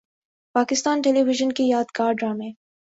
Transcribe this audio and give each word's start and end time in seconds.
پاکستان 0.55 1.01
ٹیلی 1.03 1.23
vision 1.27 1.51
کے 1.57 1.63
یادگار 1.63 2.11
ڈرامے 2.19 2.49